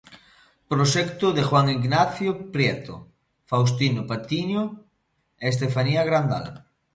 [0.71, 2.95] Proxecto de Juan Ignacio Prieto,
[3.49, 4.63] Faustino Patiño
[5.43, 6.47] e Estefanía Grandal.